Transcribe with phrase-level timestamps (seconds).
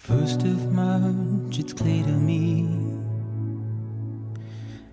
[0.00, 2.68] First of March, it's clear to me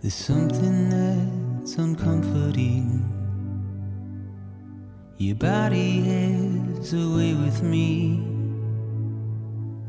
[0.02, 3.02] there's something that's uncomforting.
[5.18, 8.20] Your body has a way with me,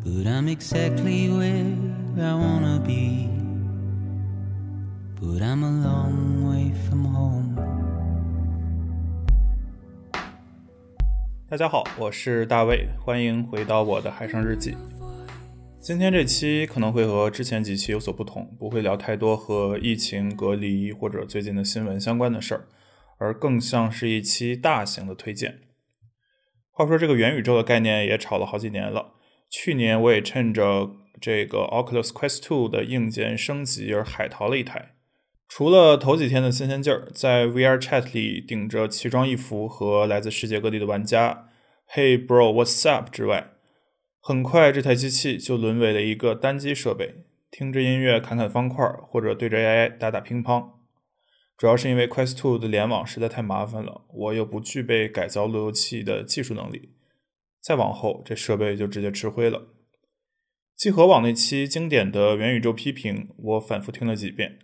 [0.04, 1.74] but I'm exactly where
[2.19, 3.31] I wanna be.
[5.21, 7.56] But I'm a long way from home.
[11.49, 14.76] 大家好，我是大卫，欢迎回到我的海上日记。
[15.81, 22.67] 今天这期可能会和之前几期有所不同，不会聊太多和疫情、隔离或者最近的新闻相关的事儿，
[23.17, 25.61] 而更像是一期大型的推荐。
[26.71, 29.13] 话说这个元宇宙的概念也炒了好几年了，
[29.49, 34.91] 去年我也趁着这个 Oculus Quest 2的硬件升级而海淘了一台。
[35.48, 41.48] 除了头几天的新鲜劲儿，在 VR Chat 里顶着奇装异服和来自世界各地的玩家
[41.93, 43.51] “Hey bro, what's up” 之外，
[44.21, 50.71] 很快这台机器就沦为了一个单机设备，听着音乐、砍砍方块，或者对着 AI 打打乒乓。
[51.57, 56.93] 主要是因为 Quest 2的联网实在太麻烦了，我又不具备改造路由器的技术能力，
[57.61, 59.67] 再往后这设备就直接吃灰了。
[60.76, 64.59] 集合网那期经典的元宇宙批评，我反复听了几遍。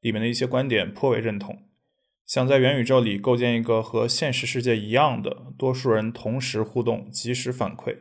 [0.00, 1.64] 里面的一些观点颇为认同，
[2.24, 7.96] 想在元宇宙里构建一个和现实世界一样的多数人同时互动、及时反馈，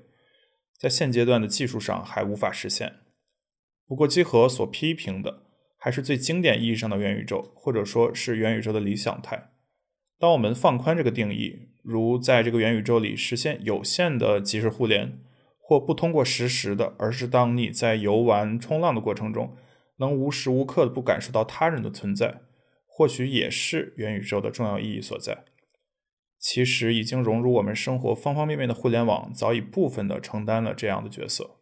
[0.77, 2.97] 在现阶段的技术上还无法实现。
[3.87, 5.43] 不过，集合所批评的
[5.77, 9.51] 还是最经典意义上的元宇宙，或者说是元宇宙的理想态。
[10.19, 15.19] 当我们放宽这个定义，如在这个元宇宙里实现有限的即时互联，
[15.59, 19.55] 或不通过实时的，而是当你在游玩、冲浪的过程中。
[19.99, 22.41] 能无时无刻的不感受到他人的存在，
[22.85, 25.45] 或许也是元宇宙的重要意义所在。
[26.39, 31.61] 其实，已经融入我们生活方方面面的互联网，早已部分的承担了这样的角色。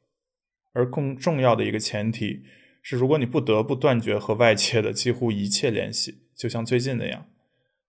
[0.73, 2.43] 而更重要的一个前提
[2.81, 7.29] 是，如果你不得不断绝和外界的几乎一切联系，就像最近那样，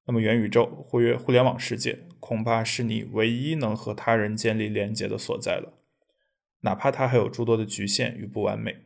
[0.07, 5.75] 那么元宇宙或者互联网世界，恐怕是你唯一能和他人建立连接的所在了，
[6.61, 8.77] 哪怕它还有诸多的局限与不完美。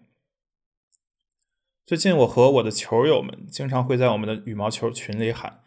[1.84, 5.62] 最近，我和我的球友们经常会在我们的羽毛球群里喊：“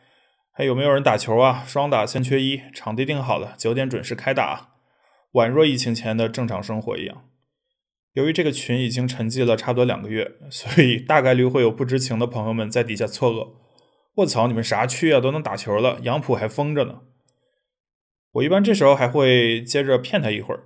[0.56, 1.64] 还有没有人打球啊？
[1.66, 4.70] 双打先缺一，场地定好了，九点准时开打。”
[5.34, 7.26] 宛若疫情前的正常生活一样。
[8.14, 13.54] 由于这个群已经沉寂了差不多两个月，所以大概率会有不知情的朋友们在底下错愕
[14.18, 15.20] ：“卧槽，你们啥区啊？
[15.20, 15.98] 都能打球了？
[16.04, 17.02] 杨浦还封着呢。”
[18.34, 20.66] 我一般这时候还会接着骗他一会儿，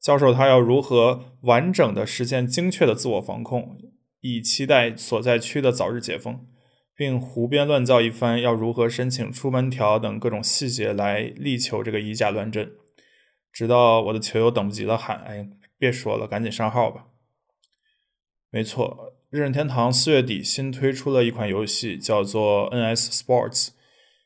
[0.00, 3.76] 教授他要如何完整的实现精确的自我防控。
[4.22, 6.46] 以期待所在区的早日解封，
[6.96, 12.72] 并胡编乱造一番要如何申请出门条等各种细节来力求这个以假乱真，
[13.52, 15.46] 直到我的球友等不及了，喊：“哎，
[15.78, 17.08] 别说了，赶紧上号吧！”
[18.50, 23.68] 没错，任天堂四月底新推出了一款游戏，叫做 NS Sports，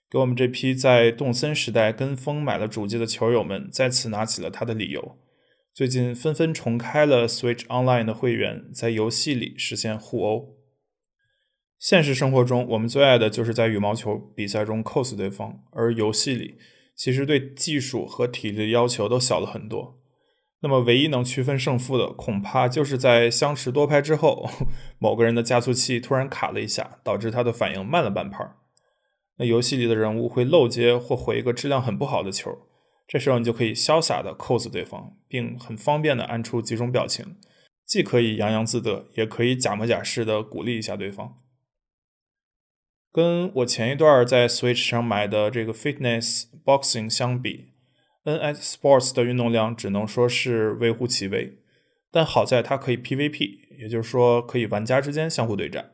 [0.09, 5.19] 给我们这批在动森时代跟风买了主机的球友们再次拿起了它的理由。
[5.75, 10.60] 最近纷纷重开了 Switch Online 的会员，在游戏里实现互殴。
[11.81, 16.59] 现实生活中，我们最爱的就是在羽毛球比赛中 cos 对方，而游戏里
[16.95, 19.99] 其实对技术和体力的要求都小了很多。
[20.61, 24.51] 那么，唯一能区分胜负的，恐怕就是在相持多拍之后，
[24.99, 28.47] 某个人的加速器突然卡了一下，导致他的反应慢了半拍。
[29.39, 32.59] 那游戏里的人物会漏接或回一个质量很不好的球。
[33.09, 37.39] 这时候你就可以潇洒的 cos 对方，并很方便的按出几种表情，
[37.87, 41.39] 既可以洋洋自得，也可以假模假式的鼓励一下对方。
[43.13, 47.73] 跟我前一段在 Switch 上买的这个 Fitness Boxing 相比
[48.25, 51.59] ，NS Sports 的运动量只能说是微乎其微。
[52.13, 55.93] 但好在它可以 PVP，也就是说可以玩家之间相互对战，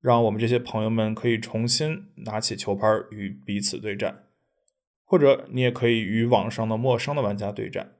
[0.00, 4.24] 让我们这些朋友们可以重新拿起球拍与彼此对战。
[5.04, 7.92] 或者你也可以与网上的陌生的玩家对战，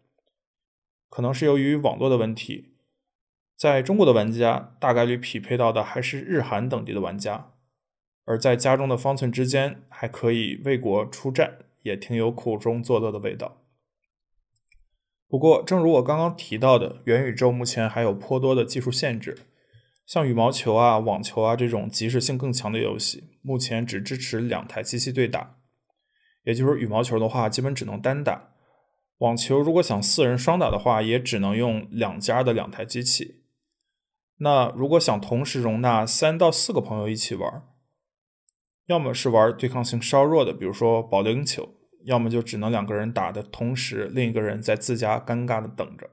[1.09, 2.75] 可能是由于网络的问题，
[3.56, 7.53] 在中国的玩家大概率匹配到的还是日韩等地的玩家，
[8.29, 13.63] 而在家中的方寸之间还可以为国出战，也挺有苦中作乐的味道。
[15.27, 19.47] 不过，正如我刚刚提到的，元宇宙目前还有颇多的技术限制，
[20.05, 25.57] 像羽毛球啊、网球啊这种即时性更强的游戏，目前只支持两台机器对打。
[26.45, 28.53] 也就是羽毛球的话，基本只能单打；
[29.19, 33.45] 网球如果想四人双打的话，也只能用两家的两台机器。
[34.41, 37.63] 那如果想同时容纳三到四个朋友一起玩，
[38.88, 41.75] 要么是玩对抗性稍弱的，比如说保龄球；
[42.05, 46.08] 要么就只能两个人打的同时，另一个人在自家尴尬的等着。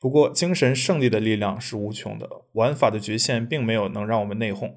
[0.00, 4.72] 不过，精神胜利的力量是无穷的，玩法的局限并没有能让我们内讧。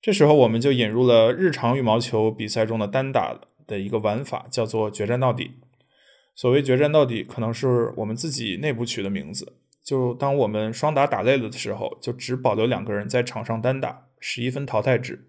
[0.00, 5.56] 这时候，我们就引入了日常羽毛球比赛中的单打的一个玩法，叫做决战到底。
[6.36, 9.56] 所谓决战到底，可能是我们自己内部取的名字。
[9.84, 15.28] 就当我们双打打累了的时候，就只保留两个人在场上单打，十一分淘汰制，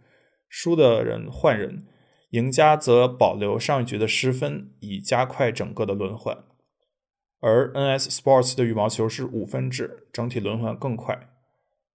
[0.53, 1.87] 输的人换人，
[2.31, 6.43] 赢家则保留上一局的失分，以加快整个的轮换。
[7.39, 11.29] 而 NS Sports 的羽毛球是五分制，整体轮换更快。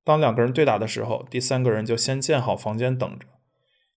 [0.03, 3.27] 当两个人对打的时候，第三个人就先建好房间等着。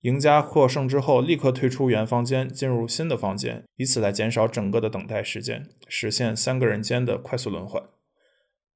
[0.00, 7.82] 赢家获胜之后，立刻退出原房间，进入新的房间，以此来减少整个的等待时间，实现三个人间的快速轮换。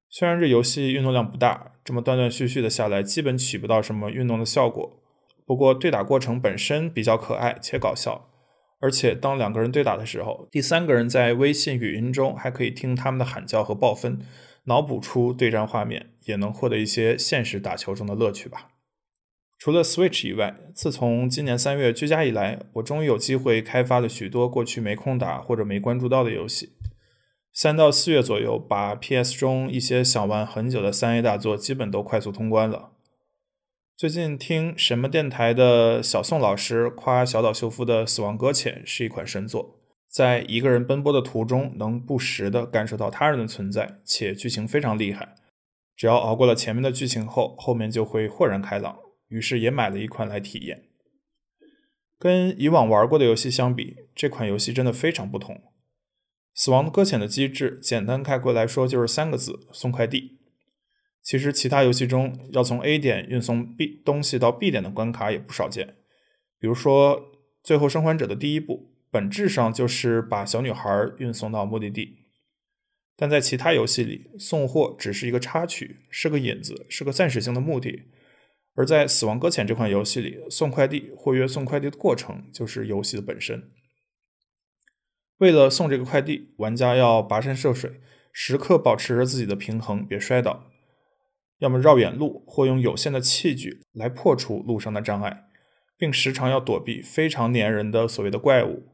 [0.09, 5.02] 虽然这游戏运动量不大，这么断断续续的下来，基本起不到什么运动的效果。
[5.53, 8.31] 不过对打过程本身比较可爱且搞笑。
[8.81, 14.21] 而且，当两个人对打的时候，第三个人在微信语音中还可以听他们的喊叫和爆分，
[14.65, 18.69] 脑补出对战画面，也能获得一些现实打球中的乐趣吧。
[19.59, 26.71] 除了 Switch 以外，自从今年三月居家以来，我终于有机会开发了许多过去没空打或者没关注到的游戏。
[27.53, 32.92] 三到四月左右，把 PS 中一些想玩很久的三 A 大作基本都快速通关了。
[34.03, 39.79] 最近听什么电台的小宋老师夸小岛秀夫的《死亡搁浅》是一款神作，
[40.09, 45.37] 在一个人奔波的途中，能不时的感受到他人的存在，且剧情非常厉害。
[45.95, 48.99] 只要熬过了前面的剧情后，后面就会豁然开朗。
[49.29, 50.83] 于是也买了一款来体验。
[52.19, 55.55] 跟以往玩过的游戏相比，这款游戏真的非常不同。
[56.57, 60.41] 《死亡搁浅》的机制，简单概括来说就是三个字：送快递。
[61.23, 65.95] 其实，其他游戏中要从 A 点运送 B 东西到 B 点的关卡也不少见。
[66.59, 67.21] 比如说，
[67.63, 72.19] 《最后生还者》的第一步，本质上就是把小女孩运送到目的地。
[73.17, 78.09] 但在其他游戏里，送货只是一个插曲，是个引子，是个暂时性的目的；
[78.75, 83.71] 而在《死亡搁浅》这款游戏里，送快递或约送快递的过程就是游戏的本身。
[85.39, 88.01] 为了送这个快递，玩家要跋山涉水，
[88.33, 90.72] 时刻保持着自己的平衡，别摔倒。
[91.63, 95.45] 要么绕远路，或用有限的器具来破除路上的障碍，
[95.97, 98.89] 并时常要躲避非常粘人的所谓的怪物。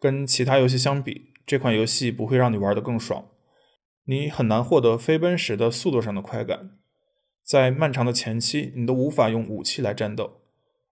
[0.00, 3.26] 跟其他游戏相比，这款游戏不会让你玩得更爽，
[4.06, 6.70] 你很难获得飞奔时的速度上的快感。
[7.44, 10.40] 在漫长的前期，你都无法用武器来战斗，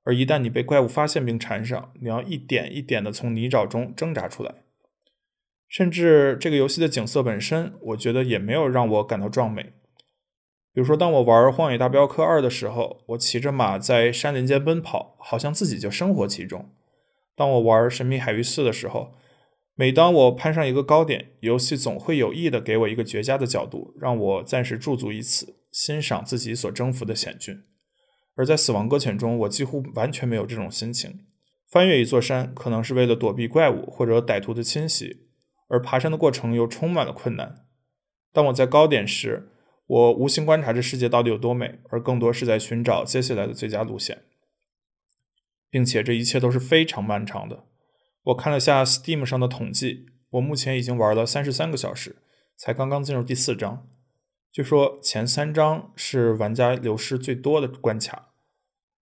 [0.04, 4.56] 而一旦你被怪物发现并缠上，你要一点一点地从泥沼中挣扎出来。
[5.66, 9.72] 甚至这个游戏的景色本身，我觉得也没有让我感到壮美。
[10.72, 16.70] 比如说，当我玩《荒野大镖客二》的时候，我骑着马在山林间奔跑，好像自己就生活其中；
[17.34, 19.14] 当我玩《神秘海域四》的时候，
[19.74, 27.64] 每当我攀上一个高点，游戏总会有意的给我一个绝佳的角度，让我暂时驻足于此，欣赏自己所征服的险峻。
[28.36, 31.26] 而在《死亡搁浅》中，我几乎完全没有这种心情。
[31.68, 35.26] 翻越一座山，可能是为了躲避怪物或者歹徒的侵袭，
[35.68, 37.64] 而爬山的过程又充满了困难。
[38.32, 39.50] 当我在高点时，
[39.90, 44.22] 我无心观察这世界到底有多美，而更多是在寻找接下来的最佳路线，
[45.68, 47.64] 并且这一切都是非常漫长的。
[48.22, 52.22] 我看了下 Steam 上的统计，我目前已经玩了三十三个小时，
[52.56, 53.88] 才刚刚进入第四章。
[54.52, 58.28] 据说前三章是玩家流失最多的关卡，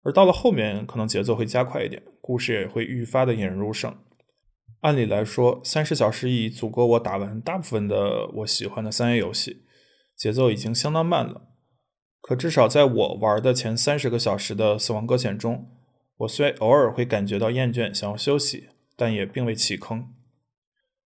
[0.02, 3.96] 而到了后面可能节奏会加快一点，故事也会愈发的引人入胜。
[4.82, 9.64] 按理来说，三十小时已足够我打完大部分的我喜欢的三 A 游戏。
[10.16, 11.50] 节奏已经相当慢了，
[12.22, 15.70] 可至少在我玩的前三十个小时的《死亡搁浅》中，
[16.18, 20.14] 我虽偶尔会感觉到厌倦，想要休息，但也并未弃坑。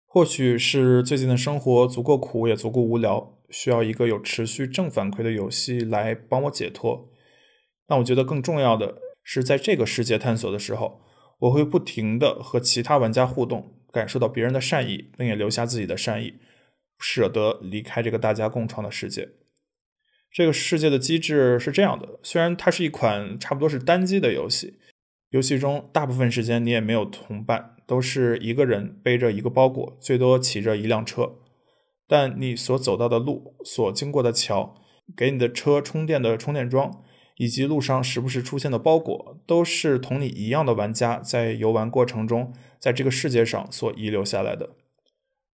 [0.05, 7.11] 或许是最近的生活足够苦，也足够无聊，需要一个有持续正反馈的游戏来帮我解脱。
[7.87, 11.01] 但我觉得更重要的是，在这个世界探索的时候，
[11.39, 16.35] 我会不停的和其他玩家互动，感受到别人的善意，并也留下自己的善意。
[16.99, 19.29] 舍得离开这个大家共创的世界。
[20.31, 24.79] 这个世界的机制是这样的：虽然它是一款差不多是单机的游戏，
[25.31, 31.37] 游戏中大部分时间你也没有同伴，都是一个人背着一个包裹，最多骑着一辆车。
[32.07, 34.77] 但你所走到的路、所经过的桥、
[35.17, 37.03] 给你的车充电的充电桩，
[37.37, 44.71] 以及路上时不时出现的包裹，都是同你一样的玩家在游玩过程中，在这个世界上所遗留下来的。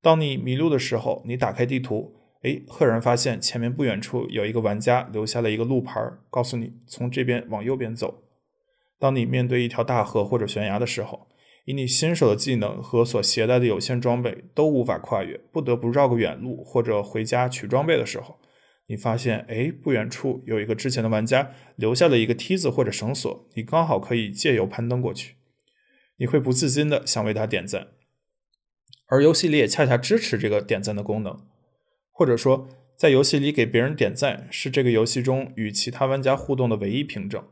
[0.02, 5.94] 当你迷路的时候，你打开地图，哎，赫然发现前面不远处有一个玩家留下了一个路牌，
[6.28, 8.24] 告诉你从这边往右边走。
[8.98, 11.28] 当你面对一条大河或者悬崖的时候，
[11.66, 18.40] 以你新手的技能和所携带的有限装备都无法跨越，不得不绕个远路或者回家取装备的时候，
[18.88, 25.36] 你发现，哎，不远处有一个之前的玩家留下了一个梯子或者绳索，你刚好可以借由攀登过去。
[26.16, 27.88] 你会不自禁的想为他点赞，
[29.12, 31.38] 而游戏里也恰恰支持这个点赞的功能，
[32.10, 32.66] 或者说，
[32.96, 37.44] 在游戏里给别人点赞是这个游戏中与其他玩家互动的唯一凭证。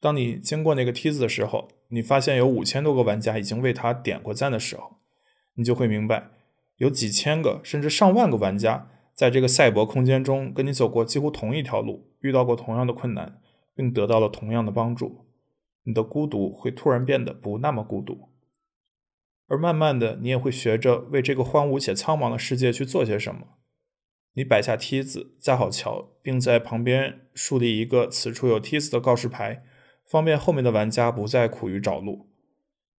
[0.00, 4.96] 当你经过那个梯子的时候，你发现有五千多个玩家已经为他点过赞的时候，
[5.56, 6.30] 你就会明白，
[6.78, 13.38] 有几千个甚至上万个玩家在这个赛博空间中跟你走过几乎同一条路，遇到过同样的困难，
[13.74, 15.26] 并得到了同样的帮助。
[15.82, 18.30] 你的孤独会突然变得不那么孤独，
[19.52, 23.48] 而慢慢的，你也会学着为这个荒芜且苍茫的世界去做些什么。
[24.32, 29.62] 你摆下梯子，架好桥，并在旁边树立一个“此处有梯子”的告示牌。
[30.06, 32.30] 方便后面的玩家不再苦于找路。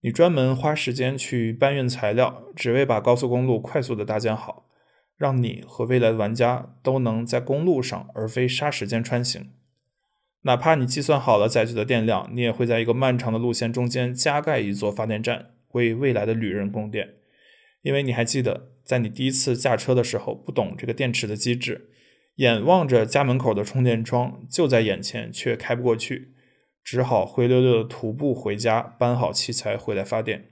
[0.01, 4.69] 你专门花时间去搬运材料，只为把高速公路快速的搭建好，
[5.17, 9.49] 让你和未来的玩家都能在公路上而非沙石间穿行。
[10.43, 17.15] 哪怕你计算好了载具的电量，你也会在一个漫长的路线中间加盖一座发电站，为未来的旅人供电。
[17.81, 21.89] 因为你还记得，在你第一次驾车的时候，不懂这个电池的机制，
[22.35, 26.33] 眼望着家门口的充电桩就在眼前，却开不过去。
[26.83, 30.49] 只好灰溜溜的徒步回家，搬好器材回来发电。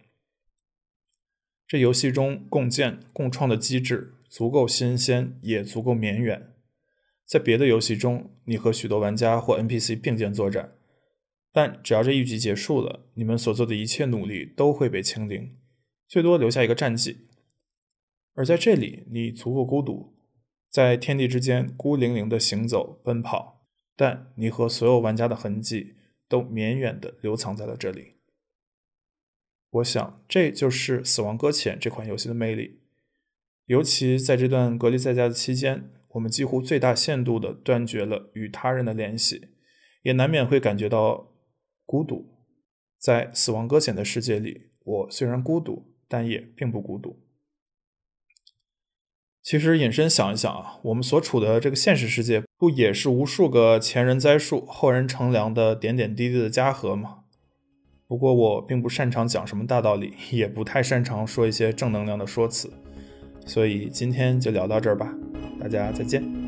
[1.68, 6.54] 这游戏中共建共创的机制足够新鲜，也足够绵远。
[7.26, 10.74] 在别的游戏中，你和许多玩家或 NPC 并肩作战，
[11.52, 15.58] 但只要这一局结束了，你们所做的一切努力都会被清零，
[16.08, 17.28] 最多留下一个战绩。
[18.34, 20.16] 而在这里，你足够孤独，
[20.70, 23.66] 在天地之间孤零零的行走奔跑，
[23.96, 25.96] 但你和所有玩家的痕迹。
[26.32, 28.14] 都绵远的留藏在了这里。
[29.70, 32.80] 我想，这就是《死亡搁浅》这款游戏的魅力。
[33.66, 39.50] 尤其在这段隔离在家的期间，我们几乎最大限度的断绝了与他人的联系，
[40.04, 41.31] 也难免会感觉到
[41.92, 42.26] 孤独。
[42.98, 47.20] 在《死亡搁浅》的世界里，我虽然孤独，但也并不孤独。
[49.44, 57.26] 其实，引申想一想啊，我们所处的这个现实世界，不也是无数个前人栽树、后人乘凉的点点滴滴的家和吗？
[58.08, 62.72] 不过，我并不擅长讲什么大道理，也不太擅长说一些正能量的说辞，
[63.46, 65.14] 所以今天就聊到这儿吧，
[65.60, 66.41] 大家再见。